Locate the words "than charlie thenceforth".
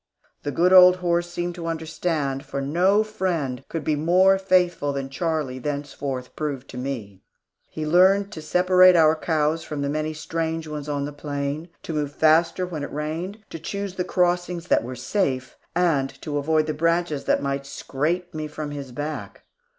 4.91-6.35